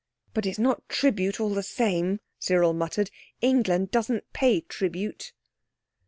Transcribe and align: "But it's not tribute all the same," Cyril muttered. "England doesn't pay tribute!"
"But 0.33 0.47
it's 0.47 0.57
not 0.57 0.89
tribute 0.89 1.39
all 1.39 1.51
the 1.51 1.61
same," 1.61 2.21
Cyril 2.39 2.73
muttered. 2.73 3.11
"England 3.39 3.91
doesn't 3.91 4.33
pay 4.33 4.61
tribute!" 4.61 5.31